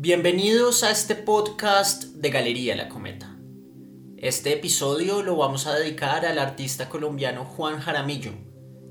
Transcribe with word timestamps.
Bienvenidos 0.00 0.84
a 0.84 0.92
este 0.92 1.16
podcast 1.16 2.04
de 2.04 2.30
Galería 2.30 2.76
La 2.76 2.88
Cometa. 2.88 3.36
Este 4.16 4.52
episodio 4.52 5.24
lo 5.24 5.34
vamos 5.34 5.66
a 5.66 5.76
dedicar 5.76 6.24
al 6.24 6.38
artista 6.38 6.88
colombiano 6.88 7.44
Juan 7.44 7.80
Jaramillo, 7.80 8.30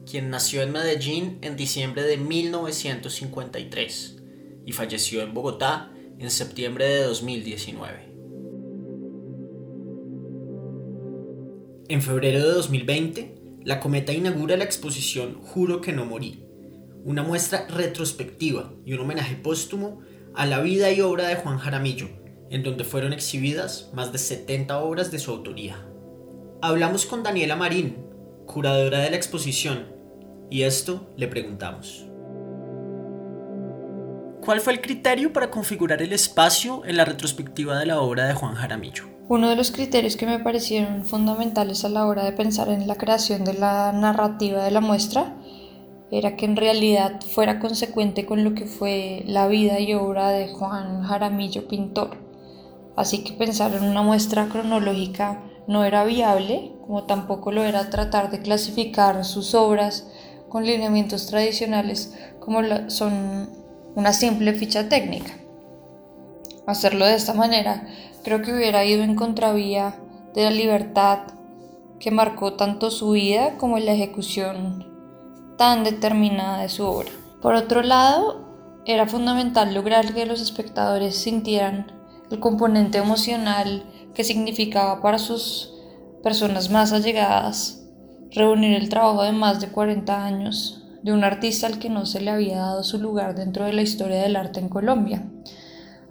quien 0.06 0.30
nació 0.30 0.64
en 0.64 0.74
Medellín 0.74 1.38
en 1.44 1.56
diciembre 1.56 2.04
de 2.04 2.18
1953 2.18 4.18
y 4.66 4.74
falleció 4.74 5.22
en 5.22 5.34
Bogotá 5.34 5.94
en 6.20 6.30
septiembre 6.30 6.90
de 6.90 7.04
2019. 7.04 8.14
En 11.88 12.02
febrero 12.02 12.46
de 12.46 12.54
2020, 12.54 13.62
La 13.64 13.80
Cometa 13.80 14.12
inaugura 14.12 14.58
la 14.58 14.66
exposición 14.66 15.40
Juro 15.42 15.80
que 15.80 15.94
no 15.94 16.06
morí, 16.06 16.44
una 17.06 17.24
muestra 17.24 17.66
retrospectiva 17.70 18.74
y 18.84 18.92
un 18.92 19.00
homenaje 19.00 19.36
póstumo 19.36 20.02
a 20.38 20.46
la 20.46 20.60
vida 20.60 20.92
y 20.92 21.02
obra 21.02 21.28
de 21.28 21.36
Juan 21.36 21.58
Jaramillo, 21.58 22.10
en 22.52 22.62
donde 22.62 22.84
fueron 22.84 23.12
exhibidas 23.12 23.90
más 23.94 24.12
de 24.12 24.20
70 24.20 24.78
obras 24.78 25.10
de 25.10 25.18
su 25.18 25.32
autoría. 25.32 25.84
Hablamos 26.62 27.08
con 27.08 27.24
Daniela 27.24 27.56
Marín, 27.56 28.06
curadora 28.46 29.00
de 29.00 29.10
la 29.10 29.16
exposición, 29.16 29.88
y 30.52 30.62
esto 30.62 31.12
le 31.18 31.28
preguntamos. 31.28 32.06
¿Cuál 34.40 34.62
fue 34.62 34.74
el 34.74 34.82
criterio 34.82 35.34
para 35.34 35.50
configurar 35.50 36.04
el 36.04 36.14
espacio 36.14 36.86
en 36.86 36.98
la 36.98 37.06
retrospectiva 37.06 37.80
de 37.80 37.88
la 37.88 38.00
obra 38.00 38.28
de 38.28 38.36
Juan 38.36 38.54
Jaramillo? 38.54 39.06
Uno 39.30 39.50
de 39.50 39.56
los 39.56 39.72
criterios 39.72 40.18
que 40.18 40.28
me 40.28 40.38
parecieron 40.38 41.04
fundamentales 41.04 41.84
a 41.84 41.90
la 41.90 42.06
hora 42.06 42.24
de 42.24 42.32
pensar 42.32 42.70
en 42.70 42.88
la 42.88 42.96
creación 42.96 43.44
de 43.44 43.56
la 43.56 43.92
narrativa 43.92 44.64
de 44.64 44.72
la 44.72 44.82
muestra 44.82 45.36
era 46.12 46.36
que 46.36 46.46
en 46.46 46.56
realidad 46.56 47.20
fuera 47.22 47.60
consecuente 47.60 48.26
con 48.26 48.44
lo 48.44 48.54
que 48.54 48.66
fue 48.66 49.24
la 49.26 49.48
vida 49.48 49.80
y 49.80 49.94
obra 49.94 50.30
de 50.30 50.48
Juan 50.50 51.04
Jaramillo 51.04 51.68
pintor. 51.68 52.18
Así 52.96 53.24
que 53.24 53.34
pensar 53.34 53.74
en 53.76 53.84
una 53.84 54.02
muestra 54.02 54.48
cronológica 54.48 55.44
no 55.68 55.84
era 55.84 56.06
viable, 56.06 56.72
como 56.82 57.04
tampoco 57.04 57.52
lo 57.52 57.64
era 57.64 57.90
tratar 57.90 58.32
de 58.32 58.40
clasificar 58.40 59.26
sus 59.26 59.54
obras 59.54 60.08
con 60.50 60.66
lineamientos 60.66 61.28
tradicionales 61.28 62.16
como 62.40 62.62
son 62.88 63.50
una 63.96 64.14
simple 64.14 64.54
ficha 64.54 64.88
técnica. 64.88 65.34
Hacerlo 66.66 67.06
de 67.06 67.16
esta 67.16 67.34
manera 67.34 67.86
creo 68.24 68.42
que 68.42 68.54
hubiera 68.54 68.86
ido 68.86 69.04
en 69.04 69.16
contravía 69.16 69.96
de 70.34 70.44
la 70.44 70.52
libertad 70.52 71.20
que 72.00 72.12
marcó 72.12 72.54
tanto 72.54 72.92
su 72.92 73.12
vida 73.12 73.58
como 73.58 73.78
la 73.80 73.94
ejecución 73.94 74.87
tan 75.58 75.84
determinada 75.84 76.62
de 76.62 76.70
su 76.70 76.84
obra. 76.86 77.10
Por 77.42 77.56
otro 77.56 77.82
lado, 77.82 78.48
era 78.86 79.08
fundamental 79.08 79.74
lograr 79.74 80.14
que 80.14 80.26
los 80.26 80.42
espectadores 80.42 81.16
sintieran 81.18 81.92
el 82.32 82.40
componente 82.40 82.98
emocional 82.98 83.84
que 84.14 84.24
significaba 84.24 85.02
para 85.02 85.20
sus 85.20 85.74
personas 86.24 86.70
más 86.70 86.94
allegadas 86.94 87.84
reunir 88.32 88.76
el 88.76 88.90
trabajo 88.90 89.24
de 89.24 89.32
más 89.32 89.60
de 89.60 89.70
40 89.70 90.26
años 90.26 90.84
de 91.04 91.14
un 91.14 91.24
artista 91.24 91.68
al 91.68 91.80
que 91.80 91.90
no 91.90 92.06
se 92.06 92.22
le 92.22 92.32
había 92.32 92.58
dado 92.58 92.84
su 92.84 93.00
lugar 93.00 93.36
dentro 93.36 93.66
de 93.66 93.74
la 93.74 93.82
historia 93.82 94.22
del 94.22 94.36
arte 94.36 94.60
en 94.60 94.70
Colombia. 94.70 95.26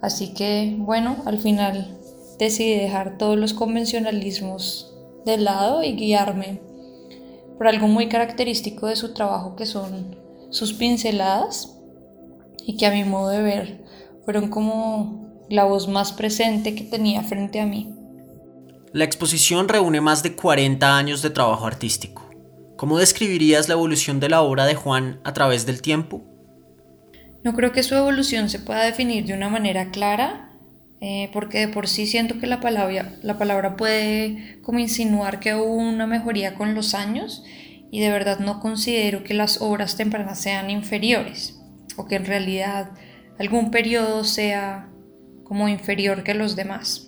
Así 0.01 0.35
que, 0.35 0.77
bueno, 0.79 1.17
al 1.27 1.39
final 1.39 1.99
decidí 2.39 2.77
dejar 2.77 3.19
todos 3.19 3.37
los 3.37 3.55
convencionalismos 3.55 4.95
de 5.25 5.39
lado 5.39 5.83
y 5.83 5.97
guiarme 5.97 6.61
por 7.57 7.69
algo 7.69 7.89
muy 7.89 8.09
característico 8.09 8.87
de 8.87 8.97
su 8.97 9.15
trabajo 9.15 9.57
que 9.57 9.67
son 9.67 10.17
sus 10.51 10.73
pinceladas 10.73 11.77
y 12.65 12.77
que 12.77 12.87
a 12.87 12.91
mi 12.91 13.05
modo 13.05 13.29
de 13.29 13.43
ver 13.43 13.85
fueron 14.25 14.49
como 14.49 15.45
la 15.49 15.65
voz 15.65 15.89
más 15.89 16.13
presente 16.13 16.75
que 16.75 16.85
tenía 16.85 17.23
frente 17.23 17.61
a 17.61 17.67
mí. 17.67 17.95
La 18.93 19.05
exposición 19.05 19.69
reúne 19.69 20.01
más 20.01 20.23
de 20.23 20.35
40 20.35 20.97
años 20.97 21.23
de 21.23 21.31
trabajo 21.31 21.67
artístico. 21.67 22.29
¿Cómo 22.77 22.99
describirías 22.99 23.69
la 23.69 23.75
evolución 23.75 24.21
de 24.21 24.29
la 24.29 24.43
obra 24.43 24.67
de 24.67 24.75
Juan 24.75 25.21
a 25.25 25.33
través 25.33 25.67
del 25.67 25.83
tiempo? 25.83 26.23
No 27.43 27.55
creo 27.55 27.73
que 27.73 27.83
su 27.83 27.95
evolución 27.95 28.49
se 28.51 28.59
pueda 28.59 28.83
definir 28.83 29.25
de 29.25 29.35
una 29.35 29.49
manera 29.49 29.91
clara, 29.91 30.51
eh, 31.01 31.29
porque 31.33 31.61
de 31.61 31.69
por 31.69 31.89
sí 31.89 32.07
siento 32.07 32.39
que 32.39 32.47
la 32.47 32.61
palabra, 32.61 33.17
la 33.23 33.37
palabra 33.37 33.77
puede 33.77 34.59
como 34.63 34.79
insinuar 34.79 35.41
que 35.41 35.55
hubo 35.55 35.75
una 35.75 36.07
mejoría 36.07 36.55
con 36.55 36.75
los 36.75 36.95
años 36.95 37.45
y 37.91 38.01
de 38.01 38.11
verdad 38.11 38.39
no 38.39 38.61
considero 38.61 39.23
que 39.23 39.35
las 39.35 39.61
obras 39.61 39.97
tempranas 39.97 40.41
sean 40.41 40.71
inferiores 40.71 41.61
o 41.97 42.07
que 42.07 42.17
en 42.17 42.25
realidad 42.25 42.93
algún 43.39 43.71
periodo 43.71 44.25
sea 44.25 44.89
como 45.45 45.69
inferior 45.69 46.23
que 46.23 46.35
los 46.35 46.57
demás. 46.57 47.07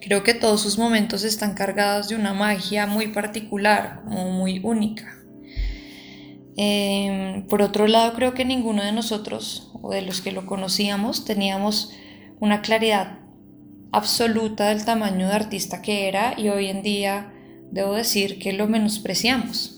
Creo 0.00 0.22
que 0.22 0.34
todos 0.34 0.60
sus 0.60 0.76
momentos 0.76 1.24
están 1.24 1.54
cargados 1.54 2.08
de 2.08 2.16
una 2.16 2.34
magia 2.34 2.86
muy 2.86 3.08
particular, 3.08 4.02
como 4.04 4.30
muy 4.32 4.60
única. 4.62 5.16
Em, 6.56 7.46
por 7.46 7.62
otro 7.62 7.86
lado, 7.86 8.12
creo 8.14 8.34
que 8.34 8.44
ninguno 8.44 8.82
de 8.82 8.92
nosotros 8.92 9.70
o 9.80 9.92
de 9.92 10.02
los 10.02 10.20
que 10.20 10.30
lo 10.30 10.46
conocíamos 10.46 11.24
teníamos 11.24 11.92
una 12.40 12.62
claridad 12.62 13.18
absoluta 13.92 14.70
del 14.70 14.84
tamaño 14.84 15.28
de 15.28 15.34
artista 15.34 15.80
que 15.80 16.08
era 16.08 16.34
y 16.36 16.48
hoy 16.48 16.66
en 16.66 16.82
día 16.82 17.32
debo 17.70 17.94
decir 17.94 18.38
que 18.38 18.52
lo 18.52 18.66
menospreciamos. 18.66 19.70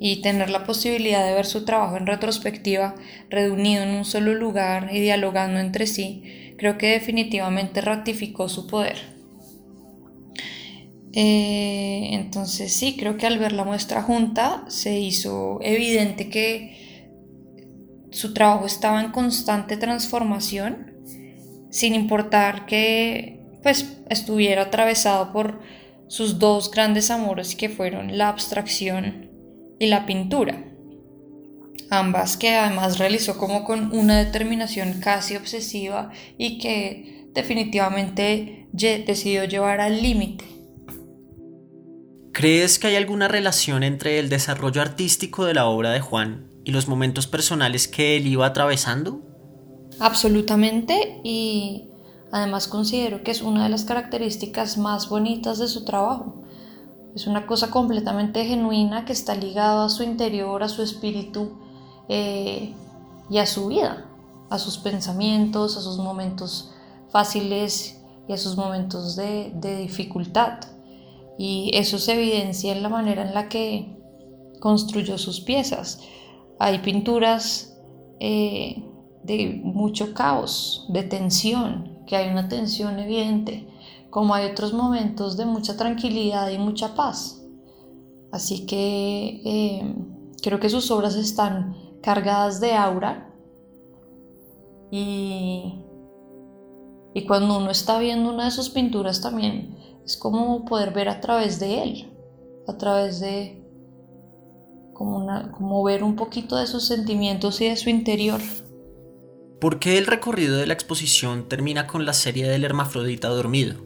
Y 0.00 0.22
tener 0.22 0.50
la 0.50 0.64
posibilidad 0.64 1.24
de 1.24 1.34
ver 1.34 1.46
su 1.46 1.64
trabajo 1.64 1.96
en 1.96 2.06
retrospectiva, 2.06 2.96
reunido 3.30 3.84
en 3.84 3.90
un 3.90 4.04
solo 4.04 4.34
lugar 4.34 4.90
y 4.92 5.00
dialogando 5.00 5.60
entre 5.60 5.86
sí, 5.86 6.54
creo 6.58 6.76
que 6.78 6.88
definitivamente 6.88 7.80
ratificó 7.80 8.48
su 8.48 8.66
poder. 8.66 8.96
Eh, 11.12 12.08
entonces 12.12 12.72
sí, 12.72 12.96
creo 12.98 13.16
que 13.16 13.26
al 13.26 13.38
ver 13.38 13.52
la 13.52 13.64
muestra 13.64 14.02
junta 14.02 14.64
se 14.66 14.98
hizo 14.98 15.60
evidente 15.62 16.28
que 16.28 16.84
su 18.10 18.34
trabajo 18.34 18.66
estaba 18.66 19.00
en 19.00 19.12
constante 19.12 19.76
transformación 19.76 20.93
sin 21.74 21.96
importar 21.96 22.66
que 22.66 23.40
pues 23.64 23.96
estuviera 24.08 24.62
atravesado 24.62 25.32
por 25.32 25.60
sus 26.06 26.38
dos 26.38 26.70
grandes 26.70 27.10
amores 27.10 27.56
que 27.56 27.68
fueron 27.68 28.16
la 28.16 28.28
abstracción 28.28 29.28
y 29.80 29.86
la 29.86 30.06
pintura. 30.06 30.62
Ambas 31.90 32.36
que 32.36 32.54
además 32.54 33.00
realizó 33.00 33.36
como 33.38 33.64
con 33.64 33.90
una 33.92 34.18
determinación 34.24 35.00
casi 35.00 35.34
obsesiva 35.34 36.12
y 36.38 36.58
que 36.58 37.26
definitivamente 37.34 38.68
decidió 38.70 39.42
llevar 39.42 39.80
al 39.80 40.00
límite. 40.00 40.44
¿Crees 42.32 42.78
que 42.78 42.86
hay 42.86 42.94
alguna 42.94 43.26
relación 43.26 43.82
entre 43.82 44.20
el 44.20 44.28
desarrollo 44.28 44.80
artístico 44.80 45.44
de 45.44 45.54
la 45.54 45.66
obra 45.66 45.90
de 45.90 45.98
Juan 45.98 46.46
y 46.64 46.70
los 46.70 46.86
momentos 46.86 47.26
personales 47.26 47.88
que 47.88 48.16
él 48.16 48.28
iba 48.28 48.46
atravesando? 48.46 49.33
Absolutamente 50.00 51.20
y 51.22 51.88
además 52.32 52.68
considero 52.68 53.22
que 53.22 53.30
es 53.30 53.42
una 53.42 53.64
de 53.64 53.68
las 53.68 53.84
características 53.84 54.76
más 54.78 55.08
bonitas 55.08 55.58
de 55.58 55.68
su 55.68 55.84
trabajo. 55.84 56.42
Es 57.14 57.26
una 57.28 57.46
cosa 57.46 57.70
completamente 57.70 58.44
genuina 58.44 59.04
que 59.04 59.12
está 59.12 59.36
ligada 59.36 59.84
a 59.84 59.88
su 59.88 60.02
interior, 60.02 60.62
a 60.62 60.68
su 60.68 60.82
espíritu 60.82 61.52
eh, 62.08 62.74
y 63.30 63.38
a 63.38 63.46
su 63.46 63.68
vida, 63.68 64.06
a 64.50 64.58
sus 64.58 64.78
pensamientos, 64.78 65.76
a 65.76 65.80
sus 65.80 65.98
momentos 65.98 66.72
fáciles 67.10 68.00
y 68.28 68.32
a 68.32 68.36
sus 68.36 68.56
momentos 68.56 69.14
de, 69.14 69.52
dificultad. 69.60 70.58
Y 71.38 71.70
eso 71.74 71.98
se 71.98 72.14
evidencia 72.14 72.72
en 72.72 72.82
la 72.82 72.88
manera 72.88 73.22
en 73.22 73.34
la 73.34 73.48
que 73.48 73.96
construyó 74.60 75.16
sus 75.18 75.40
piezas. 75.40 76.00
Hay 76.58 76.78
pinturas 76.78 77.76
eh, 78.18 78.82
de 79.24 79.60
mucho 79.62 80.14
caos, 80.14 80.86
de 80.88 81.02
tensión, 81.02 81.98
que 82.06 82.16
hay 82.16 82.30
una 82.30 82.48
tensión 82.48 82.98
evidente, 82.98 83.68
como 84.10 84.34
hay 84.34 84.50
otros 84.50 84.72
momentos 84.72 85.36
de 85.36 85.46
mucha 85.46 85.76
tranquilidad 85.76 86.50
y 86.50 86.58
mucha 86.58 86.94
paz. 86.94 87.42
Así 88.30 88.66
que 88.66 89.40
eh, 89.44 89.94
creo 90.42 90.60
que 90.60 90.68
sus 90.68 90.90
obras 90.90 91.14
están 91.14 91.76
cargadas 92.02 92.60
de 92.60 92.74
aura 92.74 93.30
y, 94.90 95.80
y 97.14 97.26
cuando 97.26 97.58
uno 97.58 97.70
está 97.70 97.98
viendo 97.98 98.30
una 98.30 98.44
de 98.44 98.50
sus 98.50 98.70
pinturas 98.70 99.20
también 99.20 99.76
es 100.04 100.16
como 100.16 100.64
poder 100.64 100.92
ver 100.92 101.08
a 101.08 101.20
través 101.20 101.58
de 101.58 101.82
él, 101.82 102.12
a 102.68 102.76
través 102.76 103.20
de 103.20 103.64
como, 104.92 105.26
como 105.52 105.82
ver 105.82 106.04
un 106.04 106.14
poquito 106.14 106.56
de 106.56 106.66
sus 106.66 106.86
sentimientos 106.86 107.60
y 107.60 107.68
de 107.68 107.76
su 107.76 107.90
interior. 107.90 108.40
¿Por 109.64 109.78
qué 109.78 109.96
el 109.96 110.06
recorrido 110.06 110.58
de 110.58 110.66
la 110.66 110.74
exposición 110.74 111.48
termina 111.48 111.86
con 111.86 112.04
la 112.04 112.12
serie 112.12 112.46
del 112.46 112.64
hermafrodita 112.64 113.28
dormido? 113.28 113.76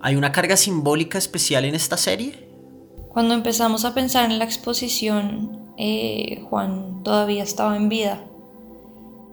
¿Hay 0.00 0.16
una 0.16 0.32
carga 0.32 0.56
simbólica 0.56 1.18
especial 1.18 1.64
en 1.66 1.76
esta 1.76 1.96
serie? 1.96 2.48
Cuando 3.08 3.34
empezamos 3.34 3.84
a 3.84 3.94
pensar 3.94 4.28
en 4.28 4.40
la 4.40 4.44
exposición, 4.44 5.72
eh, 5.76 6.42
Juan 6.50 7.04
todavía 7.04 7.44
estaba 7.44 7.76
en 7.76 7.88
vida 7.88 8.24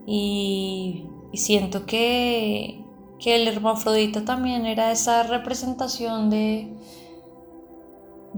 y, 0.06 1.08
siento 1.34 1.88
que, 1.88 2.84
el 3.26 3.48
hermafrodita 3.48 4.24
también 4.24 4.68
era 4.68 4.92
esa 4.92 5.24
representación 5.24 6.30
de 6.30 6.78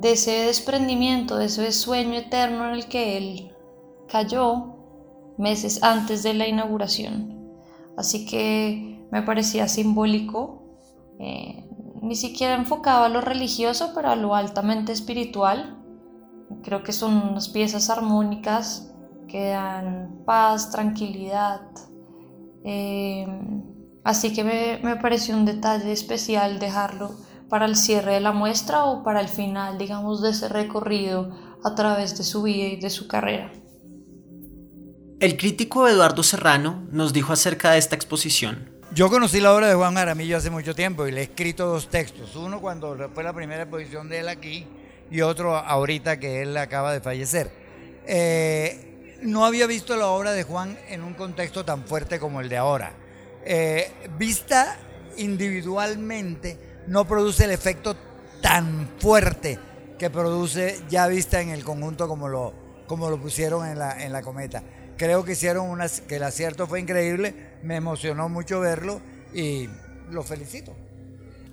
ese 0.02 0.32
desprendimiento, 0.46 1.36
de 1.36 1.48
ese 1.48 1.74
sueño 1.74 2.14
eterno 2.20 2.70
en 2.70 2.76
el 2.76 2.88
que 2.88 3.18
él 3.18 3.52
cayó 4.08 4.77
meses 5.38 5.84
antes 5.84 6.24
de 6.24 6.34
la 6.34 6.48
inauguración. 6.48 7.38
Así 7.98 8.26
que 8.26 9.06
me 9.12 9.22
parecía 9.22 9.68
simbólico, 9.68 10.78
eh, 11.20 11.66
ni 12.02 12.16
siquiera 12.16 12.56
enfocado 12.56 13.06
a 13.06 13.10
lo 13.10 13.22
religioso, 13.22 13.92
pero 13.96 14.10
a 14.10 14.16
lo 14.16 14.36
altamente 14.36 14.92
espiritual. 14.92 15.84
Creo 16.64 16.84
que 16.84 16.94
son 16.94 17.16
unas 17.16 17.50
piezas 17.50 17.90
armónicas 17.90 18.94
que 19.28 19.50
dan 19.50 20.22
paz, 20.26 20.72
tranquilidad. 20.72 21.62
Eh, 22.64 23.28
así 24.04 24.34
que 24.34 24.44
me, 24.44 24.80
me 24.84 24.96
pareció 24.98 25.36
un 25.36 25.46
detalle 25.46 25.92
especial 25.92 26.60
dejarlo 26.60 27.12
para 27.50 27.66
el 27.66 27.76
cierre 27.76 28.14
de 28.14 28.20
la 28.20 28.32
muestra 28.32 28.86
o 28.86 29.04
para 29.04 29.22
el 29.22 29.28
final, 29.28 29.78
digamos, 29.78 30.22
de 30.22 30.32
ese 30.32 30.50
recorrido 30.50 31.32
a 31.64 31.76
través 31.76 32.18
de 32.18 32.24
su 32.24 32.44
vida 32.44 32.68
y 32.68 32.80
de 32.80 32.90
su 32.90 33.08
carrera. 33.08 33.52
El 35.20 35.36
crítico 35.36 35.88
Eduardo 35.88 36.22
Serrano 36.22 36.84
nos 36.92 37.12
dijo 37.12 37.34
acerca 37.34 37.72
de 37.72 37.80
esta 37.80 37.96
exposición. 37.96 38.70
Yo 38.94 39.10
conocí 39.10 39.40
la 39.40 39.52
obra 39.52 39.68
de 39.68 39.74
Juan 39.74 39.96
Jaramillo 39.96 40.38
hace 40.38 40.52
mucho 40.52 40.76
tiempo 40.76 41.08
y 41.08 41.12
le 41.12 41.22
he 41.22 41.24
escrito 41.24 41.66
dos 41.66 41.90
textos. 41.90 42.36
Uno 42.36 42.62
cuando 42.62 43.10
fue 43.16 43.24
la 43.24 43.34
primera 43.34 43.64
exposición 43.64 44.10
de 44.10 44.20
él 44.20 44.30
aquí 44.30 44.68
y 45.10 45.22
otro 45.22 45.56
ahorita 45.58 46.20
que 46.20 46.44
él 46.44 46.56
acaba 46.56 46.94
de 46.94 47.02
fallecer. 47.02 47.50
Eh, 48.06 49.18
no 49.24 49.44
había 49.44 49.66
visto 49.66 49.98
la 49.98 50.06
obra 50.06 50.34
de 50.34 50.44
Juan 50.44 50.78
en 50.88 51.02
un 51.02 51.16
contexto 51.16 51.66
tan 51.66 51.86
fuerte 51.86 52.20
como 52.20 52.40
el 52.40 52.48
de 52.48 52.58
ahora. 52.58 52.94
Eh, 53.44 53.92
vista 54.20 54.78
individualmente 55.18 56.84
no 56.86 57.08
produce 57.08 57.46
el 57.46 57.52
efecto 57.52 57.98
tan 58.40 58.88
fuerte 59.00 59.58
que 59.98 60.12
produce 60.12 60.80
ya 60.90 61.08
vista 61.08 61.42
en 61.42 61.50
el 61.50 61.64
conjunto 61.64 62.08
como 62.08 62.28
lo, 62.28 62.54
como 62.86 63.10
lo 63.10 63.20
pusieron 63.20 63.66
en 63.66 63.80
la, 63.80 64.06
en 64.06 64.14
la 64.14 64.22
cometa 64.22 64.62
creo 64.98 65.24
que 65.24 65.34
hicieron 65.34 65.70
una, 65.70 65.88
que 66.08 66.18
el 66.18 66.24
acierto 66.24 66.68
fue 66.68 66.80
increíble, 66.80 67.34
me 67.64 67.76
emocionó 67.76 68.30
mucho 68.30 68.60
verlo 68.60 69.02
y 69.34 69.70
lo 70.12 70.24
felicito. 70.24 70.76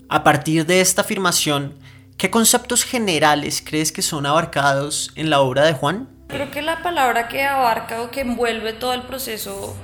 A 0.08 0.24
partir 0.24 0.66
de 0.66 0.80
esta 0.80 1.02
afirmación, 1.02 1.78
¿qué 2.16 2.30
conceptos 2.30 2.84
generales 2.84 3.62
crees 3.64 3.92
que 3.92 4.02
son 4.02 4.26
abarcados 4.26 5.12
en 5.16 5.30
la 5.30 5.40
obra 5.40 5.64
de 5.64 5.72
Juan? 5.72 6.08
Creo 6.28 6.50
que 6.50 6.62
la 6.62 6.82
palabra 6.82 7.28
que 7.28 7.44
abarca 7.44 8.02
o 8.02 8.10
que 8.10 8.22
envuelve 8.22 8.72
todo 8.72 8.94
el 8.94 9.02
proceso 9.02 9.76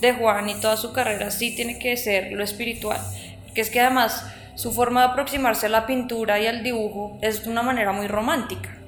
de 0.00 0.12
Juan 0.12 0.48
y 0.48 0.60
toda 0.60 0.76
su 0.76 0.92
carrera 0.92 1.30
sí 1.30 1.54
tiene 1.54 1.78
que 1.78 1.96
ser 1.96 2.32
lo 2.32 2.44
espiritual, 2.44 3.00
que 3.54 3.60
es 3.60 3.70
que 3.70 3.80
además 3.80 4.24
su 4.54 4.72
forma 4.72 5.00
de 5.00 5.06
aproximarse 5.08 5.66
a 5.66 5.70
la 5.70 5.86
pintura 5.86 6.40
y 6.40 6.46
al 6.46 6.62
dibujo 6.62 7.18
es 7.22 7.44
de 7.44 7.50
una 7.50 7.62
manera 7.62 7.92
muy 7.92 8.06
romántica. 8.06 8.83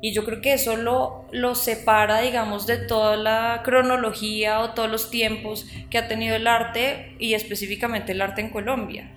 Y 0.00 0.12
yo 0.12 0.24
creo 0.24 0.40
que 0.40 0.52
eso 0.52 0.76
lo, 0.76 1.24
lo 1.32 1.54
separa, 1.54 2.20
digamos, 2.20 2.66
de 2.66 2.76
toda 2.76 3.16
la 3.16 3.62
cronología 3.64 4.60
o 4.60 4.70
todos 4.70 4.88
los 4.88 5.10
tiempos 5.10 5.66
que 5.90 5.98
ha 5.98 6.06
tenido 6.06 6.36
el 6.36 6.46
arte 6.46 7.16
y 7.18 7.34
específicamente 7.34 8.12
el 8.12 8.22
arte 8.22 8.40
en 8.40 8.50
Colombia. 8.50 9.10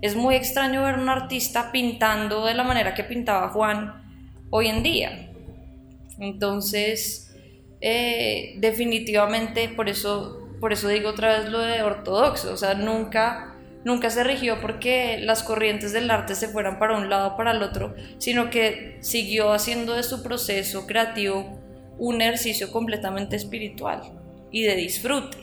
Es 0.00 0.14
muy 0.14 0.36
extraño 0.36 0.84
ver 0.84 0.94
un 0.96 1.08
artista 1.08 1.72
pintando 1.72 2.46
de 2.46 2.54
la 2.54 2.62
manera 2.62 2.94
que 2.94 3.02
pintaba 3.02 3.48
Juan 3.48 4.04
hoy 4.50 4.68
en 4.68 4.84
día. 4.84 5.30
Entonces, 6.20 7.36
eh, 7.80 8.54
definitivamente, 8.58 9.68
por 9.68 9.88
eso, 9.88 10.48
por 10.60 10.72
eso 10.72 10.88
digo 10.88 11.10
otra 11.10 11.38
vez 11.38 11.48
lo 11.48 11.58
de 11.58 11.82
ortodoxo, 11.82 12.52
o 12.52 12.56
sea, 12.56 12.74
nunca 12.74 13.57
nunca 13.84 14.10
se 14.10 14.24
rigió 14.24 14.60
porque 14.60 15.18
las 15.20 15.42
corrientes 15.42 15.92
del 15.92 16.10
arte 16.10 16.34
se 16.34 16.48
fueran 16.48 16.78
para 16.78 16.96
un 16.96 17.08
lado 17.08 17.28
o 17.28 17.36
para 17.36 17.52
el 17.52 17.62
otro, 17.62 17.94
sino 18.18 18.50
que 18.50 18.98
siguió 19.00 19.52
haciendo 19.52 19.94
de 19.94 20.02
su 20.02 20.22
proceso 20.22 20.86
creativo 20.86 21.58
un 21.98 22.20
ejercicio 22.20 22.70
completamente 22.70 23.36
espiritual 23.36 24.02
y 24.50 24.62
de 24.62 24.76
disfrute 24.76 25.36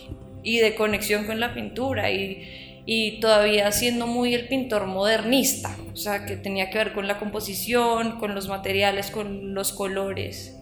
y 0.43 0.59
de 0.59 0.75
conexión 0.75 1.25
con 1.25 1.39
la 1.39 1.53
pintura 1.53 2.11
y, 2.11 2.83
y 2.85 3.19
todavía 3.19 3.71
siendo 3.71 4.07
muy 4.07 4.33
el 4.33 4.47
pintor 4.47 4.85
modernista, 4.85 5.75
o 5.91 5.95
sea, 5.95 6.25
que 6.25 6.37
tenía 6.37 6.69
que 6.69 6.77
ver 6.77 6.93
con 6.93 7.07
la 7.07 7.17
composición, 7.17 8.19
con 8.19 8.35
los 8.35 8.47
materiales, 8.47 9.09
con 9.09 9.53
los 9.53 9.71
colores. 9.73 10.55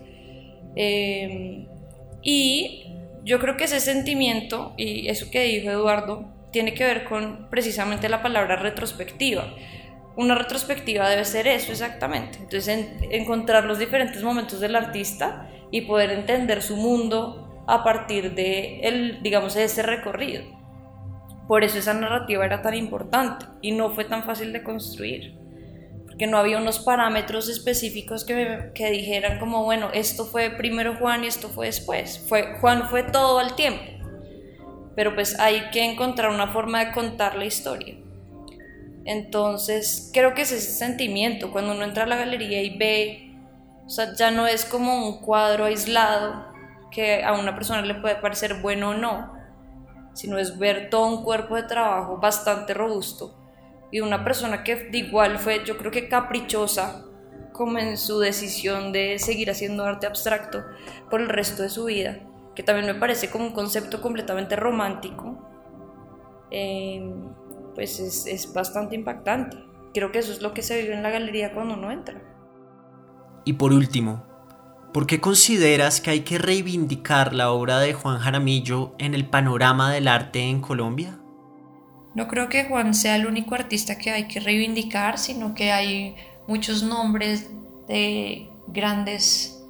Em, 0.75 1.67
y 2.21 2.85
yo 3.25 3.39
creo 3.39 3.57
que 3.57 3.65
ese 3.65 3.79
sentimiento 3.79 4.73
y 4.77 5.07
eso 5.09 5.29
que 5.29 5.43
dijo 5.43 5.69
Eduardo 5.69 6.32
tiene 6.53 6.73
que 6.73 6.85
ver 6.85 7.03
con 7.03 7.47
precisamente 7.49 8.07
la 8.07 8.21
palabra 8.21 8.55
retrospectiva. 8.55 9.53
Una 10.15 10.35
retrospectiva 10.35 11.09
debe 11.09 11.25
ser 11.25 11.47
eso 11.47 11.71
exactamente. 11.71 12.37
Entonces, 12.37 12.87
encontrar 13.09 13.65
los 13.65 13.79
diferentes 13.79 14.23
momentos 14.23 14.59
del 14.59 14.75
artista 14.75 15.49
y 15.71 15.81
poder 15.81 16.11
entender 16.11 16.61
su 16.61 16.77
mundo 16.77 17.65
a 17.67 17.83
partir 17.83 18.35
de 18.35 18.81
el, 18.81 19.23
digamos, 19.23 19.55
ese 19.55 19.81
recorrido. 19.81 20.43
Por 21.47 21.63
eso 21.63 21.79
esa 21.79 21.95
narrativa 21.95 22.45
era 22.45 22.61
tan 22.61 22.75
importante 22.75 23.47
y 23.61 23.71
no 23.71 23.89
fue 23.89 24.05
tan 24.05 24.23
fácil 24.23 24.53
de 24.53 24.63
construir. 24.63 25.35
Porque 26.05 26.27
no 26.27 26.37
había 26.37 26.59
unos 26.59 26.77
parámetros 26.77 27.49
específicos 27.49 28.23
que, 28.23 28.71
que 28.75 28.91
dijeran 28.91 29.39
como, 29.39 29.63
bueno, 29.63 29.89
esto 29.91 30.25
fue 30.25 30.51
primero 30.51 30.97
Juan 30.97 31.23
y 31.23 31.27
esto 31.27 31.49
fue 31.49 31.65
después. 31.65 32.23
Fue, 32.29 32.59
Juan 32.61 32.87
fue 32.89 33.01
todo 33.01 33.39
al 33.39 33.55
tiempo 33.55 34.02
pero 34.95 35.15
pues 35.15 35.39
hay 35.39 35.69
que 35.71 35.83
encontrar 35.83 36.31
una 36.31 36.47
forma 36.47 36.85
de 36.85 36.91
contar 36.91 37.35
la 37.35 37.45
historia. 37.45 37.95
Entonces, 39.05 40.11
creo 40.13 40.33
que 40.33 40.43
es 40.43 40.51
ese 40.51 40.71
sentimiento, 40.71 41.51
cuando 41.51 41.73
uno 41.73 41.83
entra 41.83 42.03
a 42.03 42.07
la 42.07 42.15
galería 42.15 42.61
y 42.61 42.77
ve, 42.77 43.35
o 43.85 43.89
sea, 43.89 44.13
ya 44.15 44.31
no 44.31 44.47
es 44.47 44.63
como 44.65 45.07
un 45.07 45.19
cuadro 45.19 45.65
aislado 45.65 46.45
que 46.89 47.23
a 47.23 47.33
una 47.33 47.53
persona 47.55 47.81
le 47.81 47.95
puede 47.95 48.15
parecer 48.15 48.61
bueno 48.61 48.91
o 48.91 48.93
no, 48.93 49.33
sino 50.13 50.37
es 50.37 50.57
ver 50.57 50.89
todo 50.89 51.07
un 51.07 51.23
cuerpo 51.23 51.55
de 51.55 51.63
trabajo 51.63 52.17
bastante 52.17 52.73
robusto 52.73 53.35
y 53.91 53.99
una 53.99 54.23
persona 54.23 54.63
que 54.63 54.75
de 54.75 54.97
igual 54.99 55.37
fue, 55.37 55.63
yo 55.65 55.77
creo 55.77 55.91
que 55.91 56.07
caprichosa, 56.07 57.05
como 57.51 57.77
en 57.77 57.97
su 57.97 58.19
decisión 58.19 58.91
de 58.91 59.19
seguir 59.19 59.51
haciendo 59.51 59.85
arte 59.85 60.07
abstracto 60.07 60.63
por 61.09 61.21
el 61.21 61.29
resto 61.29 61.61
de 61.61 61.69
su 61.69 61.85
vida 61.85 62.19
que 62.55 62.63
también 62.63 62.87
me 62.87 62.95
parece 62.95 63.29
como 63.29 63.45
un 63.45 63.53
concepto 63.53 64.01
completamente 64.01 64.55
romántico, 64.55 65.37
eh, 66.51 67.13
pues 67.75 67.99
es, 67.99 68.27
es 68.27 68.53
bastante 68.53 68.95
impactante. 68.95 69.57
Creo 69.93 70.11
que 70.11 70.19
eso 70.19 70.31
es 70.31 70.41
lo 70.41 70.53
que 70.53 70.61
se 70.61 70.81
vive 70.81 70.93
en 70.93 71.03
la 71.03 71.09
galería 71.09 71.53
cuando 71.53 71.75
uno 71.75 71.91
entra. 71.91 72.21
Y 73.45 73.53
por 73.53 73.73
último, 73.73 74.23
¿por 74.93 75.07
qué 75.07 75.19
consideras 75.19 75.99
que 75.99 76.11
hay 76.11 76.19
que 76.21 76.37
reivindicar 76.37 77.33
la 77.33 77.51
obra 77.51 77.79
de 77.79 77.93
Juan 77.93 78.19
Jaramillo 78.19 78.93
en 78.99 79.13
el 79.13 79.27
panorama 79.27 79.91
del 79.91 80.07
arte 80.07 80.39
en 80.41 80.61
Colombia? 80.61 81.19
No 82.15 82.27
creo 82.27 82.47
que 82.47 82.65
Juan 82.65 82.93
sea 82.93 83.15
el 83.15 83.25
único 83.25 83.55
artista 83.55 83.97
que 83.97 84.11
hay 84.11 84.27
que 84.27 84.39
reivindicar, 84.39 85.17
sino 85.17 85.55
que 85.55 85.71
hay 85.71 86.15
muchos 86.47 86.83
nombres 86.83 87.49
de 87.87 88.49
grandes 88.67 89.62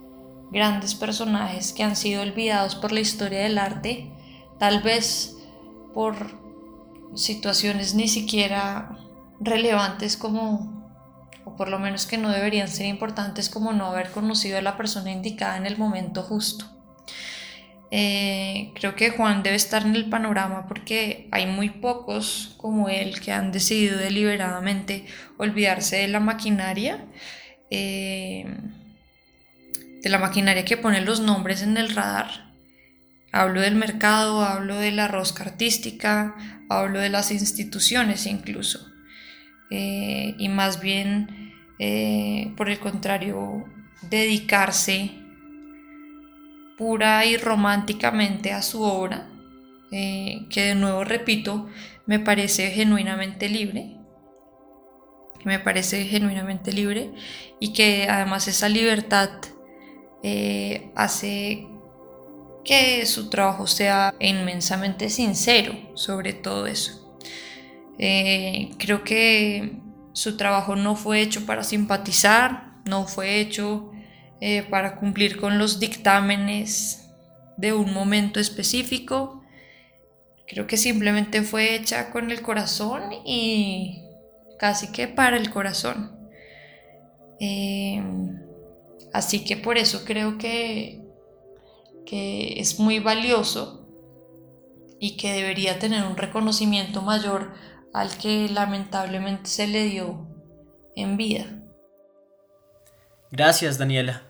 grandes 0.54 0.94
personajes 0.94 1.74
que 1.74 1.84
han 1.84 1.96
sido 1.96 2.22
olvidados 2.22 2.76
por 2.76 2.92
la 2.92 3.00
historia 3.00 3.40
del 3.40 3.58
arte, 3.58 4.12
tal 4.60 4.82
vez 4.84 5.36
por 5.94 6.16
situaciones 7.16 7.96
ni 7.96 8.08
siquiera 8.08 8.98
relevantes 9.40 10.16
como, 10.16 10.92
o 11.44 11.56
por 11.56 11.70
lo 11.70 11.80
menos 11.80 12.06
que 12.06 12.20
no 12.20 12.30
deberían 12.30 12.68
ser 12.68 12.86
importantes 12.86 13.50
como 13.50 13.74
no 13.74 13.88
haber 13.88 14.12
conocido 14.12 14.60
a 14.60 14.62
la 14.62 14.78
persona 14.78 15.12
indicada 15.12 15.58
en 15.58 15.66
el 15.66 15.78
momento 15.78 16.22
justo. 16.22 16.66
Eh, 17.96 18.72
creo 18.74 18.96
que 18.96 19.12
Juan 19.12 19.44
debe 19.44 19.56
estar 19.56 19.84
en 19.84 19.96
el 19.96 20.10
panorama 20.10 20.66
porque 20.68 21.28
hay 21.32 21.46
muy 21.46 21.70
pocos 21.70 22.56
como 22.58 22.90
él 22.90 23.20
que 23.20 23.32
han 23.32 23.52
decidido 23.52 23.98
deliberadamente 23.98 25.06
olvidarse 25.38 25.98
de 25.98 26.08
la 26.08 26.20
maquinaria. 26.20 27.06
Eh, 27.70 28.46
de 30.04 30.10
la 30.10 30.20
maquinaria 30.20 30.66
que 30.66 30.78
pone 30.78 31.02
los 31.02 31.22
nombres 31.22 31.64
en 31.64 31.78
el 31.78 31.90
radar. 31.96 32.52
Hablo 33.32 33.62
del 33.62 33.76
mercado, 33.76 34.44
hablo 34.44 34.76
de 34.76 34.92
la 34.92 35.08
rosca 35.08 35.44
artística, 35.44 36.36
hablo 36.70 37.00
de 37.00 37.10
las 37.10 37.32
instituciones 37.32 38.28
incluso. 38.28 38.86
Eh, 39.72 40.36
y 40.38 40.50
más 40.50 40.82
bien, 40.82 41.54
eh, 41.80 42.54
por 42.58 42.70
el 42.70 42.80
contrario, 42.80 43.66
dedicarse 44.10 45.12
pura 46.78 47.26
y 47.26 47.38
románticamente 47.38 48.52
a 48.52 48.62
su 48.62 48.84
obra, 48.84 49.30
eh, 49.92 50.46
que 50.50 50.66
de 50.66 50.76
nuevo 50.76 51.06
repito, 51.06 51.70
me 52.06 52.20
parece 52.20 52.72
genuinamente 52.72 53.48
libre, 53.48 53.96
me 55.46 55.60
parece 55.60 56.04
genuinamente 56.06 56.74
libre 56.74 57.12
y 57.60 57.72
que 57.72 58.08
además 58.10 58.48
esa 58.48 58.68
libertad 58.68 59.30
eh, 60.24 60.92
hace 60.96 61.68
que 62.64 63.06
su 63.06 63.30
trabajo 63.30 63.68
sea 63.68 64.16
inmensamente 64.20 65.10
sincero 65.10 65.74
sobre 65.96 66.34
todo 66.34 66.66
eso. 66.66 67.20
Eh, 68.00 68.72
creo 68.80 69.04
que 69.04 69.74
su 70.14 70.38
trabajo 70.38 70.76
no 70.76 70.96
fue 70.96 71.22
hecho 71.22 71.46
para 71.46 71.64
simpatizar, 71.64 72.78
no 72.86 73.06
fue 73.06 73.40
hecho 73.40 73.92
eh, 74.40 74.64
para 74.64 74.96
cumplir 74.96 75.38
con 75.38 75.58
los 75.58 75.80
dictámenes 75.80 77.10
de 77.58 77.74
un 77.74 77.94
momento 77.94 78.40
específico. 78.40 79.44
Creo 80.48 80.68
que 80.68 80.78
simplemente 80.78 81.42
fue 81.42 81.76
hecha 81.76 82.12
con 82.12 82.32
el 82.32 82.42
corazón 82.42 83.12
y 83.26 84.04
casi 84.58 84.92
que 84.92 85.08
para 85.08 85.38
el 85.38 85.50
corazón. 85.50 86.18
Así 89.14 89.46
que 89.46 89.58
por 89.58 89.78
eso 89.78 90.04
creo 90.06 90.38
que 90.38 91.04
que 92.06 92.60
es 92.60 92.80
muy 92.80 93.00
valioso 93.00 93.88
y 95.00 95.18
que 95.18 95.34
debería 95.34 95.80
tener 95.80 96.06
un 96.06 96.18
reconocimiento 96.18 97.02
mayor 97.02 97.54
al 97.94 98.18
que 98.18 98.50
lamentablemente 98.50 99.50
se 99.50 99.68
le 99.68 99.86
dio 99.86 100.28
en 100.96 101.18
vida. 101.18 101.46
Gracias, 103.32 103.78
Daniela. 103.78 104.24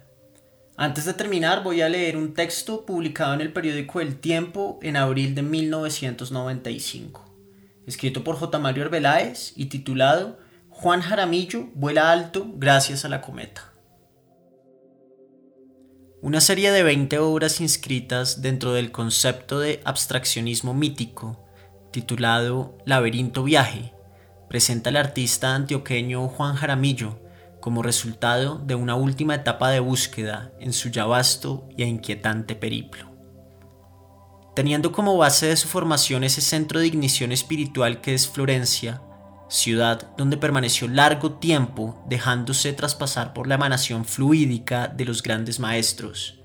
Antes 0.75 1.05
de 1.05 1.13
terminar, 1.13 1.63
voy 1.63 1.81
a 1.81 1.89
leer 1.89 2.17
un 2.17 2.33
texto 2.33 2.85
publicado 2.85 3.33
en 3.33 3.41
el 3.41 3.53
periódico 3.53 4.01
El 4.01 4.19
Tiempo 4.19 4.79
en 4.81 4.97
abril 4.97 5.35
de 5.35 5.43
1995, 5.43 7.23
escrito 7.85 8.23
por 8.23 8.37
J. 8.37 8.57
Mario 8.57 8.85
Arbeláez 8.85 9.53
y 9.55 9.65
titulado 9.65 10.39
Juan 10.69 11.01
Jaramillo 11.01 11.69
vuela 11.75 12.11
alto 12.11 12.47
gracias 12.55 13.05
a 13.05 13.09
la 13.09 13.21
cometa. 13.21 13.72
Una 16.23 16.39
serie 16.39 16.71
de 16.71 16.83
20 16.83 17.19
obras 17.19 17.59
inscritas 17.59 18.41
dentro 18.41 18.71
del 18.71 18.93
concepto 18.93 19.59
de 19.59 19.81
abstraccionismo 19.83 20.73
mítico, 20.73 21.45
titulado 21.91 22.77
Laberinto 22.85 23.43
Viaje, 23.43 23.93
presenta 24.47 24.89
al 24.89 24.95
artista 24.95 25.53
antioqueño 25.53 26.29
Juan 26.29 26.55
Jaramillo 26.55 27.19
como 27.59 27.83
resultado 27.83 28.57
de 28.57 28.73
una 28.73 28.95
última 28.95 29.35
etapa 29.35 29.69
de 29.69 29.81
búsqueda 29.81 30.53
en 30.61 30.71
su 30.71 30.87
ya 30.87 31.03
vasto 31.03 31.67
e 31.77 31.83
inquietante 31.83 32.55
periplo. 32.55 33.11
Teniendo 34.55 34.93
como 34.93 35.17
base 35.17 35.47
de 35.47 35.57
su 35.57 35.67
formación 35.67 36.23
ese 36.23 36.39
centro 36.39 36.79
de 36.79 36.87
ignición 36.87 37.33
espiritual 37.33 37.99
que 37.99 38.13
es 38.13 38.29
Florencia, 38.29 39.01
ciudad 39.53 40.09
donde 40.17 40.35
permaneció 40.35 40.87
largo 40.87 41.33
tiempo 41.33 42.03
dejándose 42.09 42.73
traspasar 42.73 43.33
por 43.33 43.47
la 43.47 43.55
emanación 43.55 44.03
fluídica 44.03 44.87
de 44.87 45.05
los 45.05 45.21
grandes 45.21 45.59
maestros. 45.59 46.39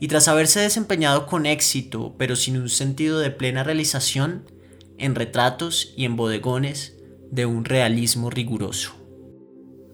Y 0.00 0.08
tras 0.08 0.28
haberse 0.28 0.60
desempeñado 0.60 1.26
con 1.26 1.44
éxito, 1.44 2.14
pero 2.16 2.36
sin 2.36 2.56
un 2.56 2.70
sentido 2.70 3.18
de 3.18 3.30
plena 3.30 3.64
realización, 3.64 4.50
en 4.96 5.14
retratos 5.14 5.92
y 5.96 6.06
en 6.06 6.16
bodegones 6.16 6.96
de 7.30 7.44
un 7.44 7.64
realismo 7.66 8.30
riguroso. 8.30 8.94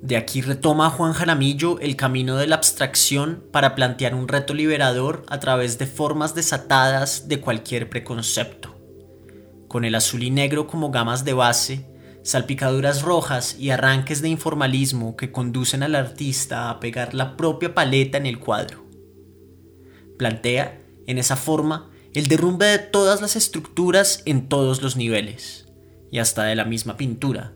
De 0.00 0.16
aquí 0.16 0.40
retoma 0.40 0.90
Juan 0.90 1.12
Jaramillo 1.12 1.80
el 1.80 1.96
camino 1.96 2.36
de 2.36 2.46
la 2.46 2.56
abstracción 2.56 3.42
para 3.50 3.74
plantear 3.74 4.14
un 4.14 4.28
reto 4.28 4.54
liberador 4.54 5.24
a 5.28 5.40
través 5.40 5.78
de 5.78 5.86
formas 5.86 6.34
desatadas 6.34 7.26
de 7.26 7.40
cualquier 7.40 7.90
preconcepto. 7.90 8.78
Con 9.66 9.84
el 9.84 9.94
azul 9.96 10.22
y 10.22 10.30
negro 10.30 10.66
como 10.68 10.90
gamas 10.90 11.24
de 11.24 11.32
base, 11.32 11.93
salpicaduras 12.24 13.02
rojas 13.02 13.56
y 13.58 13.68
arranques 13.68 14.22
de 14.22 14.30
informalismo 14.30 15.14
que 15.14 15.30
conducen 15.30 15.82
al 15.82 15.94
artista 15.94 16.70
a 16.70 16.80
pegar 16.80 17.12
la 17.12 17.36
propia 17.36 17.74
paleta 17.74 18.16
en 18.16 18.24
el 18.24 18.38
cuadro. 18.38 18.82
Plantea, 20.18 20.80
en 21.06 21.18
esa 21.18 21.36
forma, 21.36 21.90
el 22.14 22.26
derrumbe 22.26 22.64
de 22.66 22.78
todas 22.78 23.20
las 23.20 23.36
estructuras 23.36 24.22
en 24.24 24.48
todos 24.48 24.80
los 24.80 24.96
niveles, 24.96 25.66
y 26.10 26.18
hasta 26.18 26.44
de 26.44 26.54
la 26.54 26.64
misma 26.64 26.96
pintura, 26.96 27.52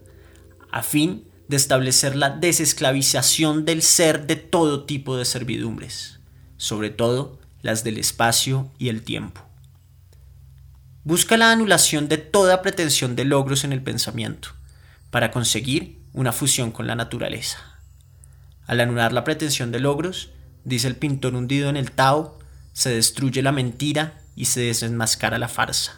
a 0.71 0.83
fin 0.83 1.25
de 1.49 1.57
establecer 1.57 2.15
la 2.15 2.29
desesclavización 2.29 3.65
del 3.65 3.81
ser 3.81 4.27
de 4.27 4.37
todo 4.37 4.85
tipo 4.85 5.17
de 5.17 5.25
servidumbres, 5.25 6.21
sobre 6.59 6.91
todo 6.91 7.39
las 7.63 7.85
del 7.85 7.97
espacio 7.97 8.71
y 8.79 8.91
el 8.91 9.03
tiempo. 9.03 9.41
Busca 11.05 11.39
la 11.39 11.53
anulación 11.53 12.09
de 12.09 12.19
toda 12.19 12.61
pretensión 12.61 13.17
de 13.17 13.25
logros 13.25 13.65
en 13.65 13.73
el 13.73 13.83
pensamiento, 13.83 14.58
para 15.11 15.31
conseguir 15.31 16.03
una 16.13 16.33
fusión 16.33 16.71
con 16.71 16.87
la 16.87 16.95
naturaleza. 16.95 17.59
Al 18.67 18.81
anular 18.81 19.13
la 19.13 19.25
pretensión 19.25 19.73
de 19.73 19.81
logros, 19.81 20.31
dice 20.65 20.89
el 20.89 20.97
pintor 20.97 21.35
hundido 21.35 21.71
en 21.71 21.77
el 21.77 21.93
Tao, 21.93 22.39
se 22.73 22.91
destruye 22.91 23.43
la 23.43 23.53
mentira 23.53 24.21
y 24.37 24.45
se 24.45 24.61
desenmascara 24.61 25.39
la 25.39 25.49
farsa. 25.49 25.97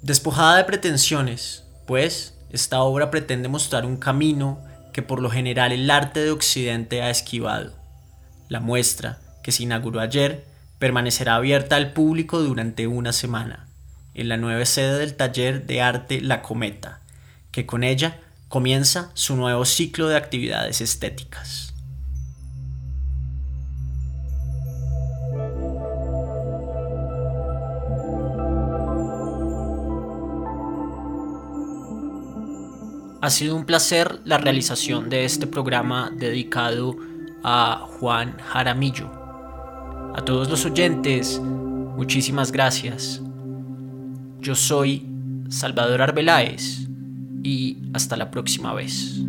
Despojada 0.00 0.56
de 0.56 0.64
pretensiones, 0.64 1.64
pues, 1.86 2.38
esta 2.50 2.80
obra 2.82 3.10
pretende 3.10 3.48
mostrar 3.48 3.84
un 3.84 3.96
camino 3.96 4.64
que 4.92 5.02
por 5.02 5.20
lo 5.20 5.30
general 5.30 5.72
el 5.72 5.90
arte 5.90 6.20
de 6.20 6.30
Occidente 6.30 7.02
ha 7.02 7.10
esquivado. 7.10 7.74
La 8.48 8.60
muestra, 8.60 9.20
que 9.42 9.52
se 9.52 9.64
inauguró 9.64 10.00
ayer, 10.00 10.46
permanecerá 10.78 11.36
abierta 11.36 11.76
al 11.76 11.92
público 11.92 12.40
durante 12.40 12.86
una 12.86 13.12
semana, 13.12 13.68
en 14.14 14.28
la 14.28 14.36
nueva 14.36 14.64
sede 14.64 14.98
del 14.98 15.14
taller 15.14 15.66
de 15.66 15.80
arte 15.80 16.20
La 16.20 16.42
Cometa, 16.42 17.01
que 17.52 17.66
con 17.66 17.84
ella 17.84 18.18
comienza 18.48 19.10
su 19.14 19.36
nuevo 19.36 19.64
ciclo 19.64 20.08
de 20.08 20.16
actividades 20.16 20.80
estéticas. 20.80 21.72
Ha 33.20 33.30
sido 33.30 33.54
un 33.54 33.64
placer 33.64 34.20
la 34.24 34.38
realización 34.38 35.08
de 35.08 35.24
este 35.24 35.46
programa 35.46 36.10
dedicado 36.12 36.96
a 37.44 37.86
Juan 38.00 38.36
Jaramillo. 38.38 39.10
A 40.14 40.22
todos 40.24 40.50
los 40.50 40.64
oyentes, 40.64 41.38
muchísimas 41.38 42.50
gracias. 42.50 43.22
Yo 44.40 44.56
soy 44.56 45.08
Salvador 45.48 46.02
Arbeláez 46.02 46.88
y 47.42 47.78
hasta 47.92 48.16
la 48.16 48.30
próxima 48.30 48.74
vez. 48.74 49.20